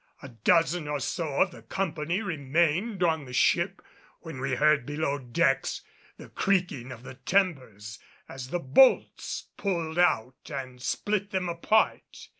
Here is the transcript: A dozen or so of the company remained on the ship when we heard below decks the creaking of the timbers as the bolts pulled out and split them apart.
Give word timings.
A 0.23 0.29
dozen 0.29 0.87
or 0.87 0.99
so 0.99 1.43
of 1.43 1.51
the 1.51 1.61
company 1.61 2.23
remained 2.23 3.03
on 3.03 3.25
the 3.25 3.33
ship 3.33 3.83
when 4.21 4.41
we 4.41 4.55
heard 4.55 4.83
below 4.83 5.19
decks 5.19 5.81
the 6.17 6.27
creaking 6.27 6.91
of 6.91 7.03
the 7.03 7.13
timbers 7.23 7.99
as 8.27 8.47
the 8.49 8.57
bolts 8.57 9.49
pulled 9.57 9.99
out 9.99 10.49
and 10.49 10.81
split 10.81 11.29
them 11.29 11.47
apart. 11.47 12.29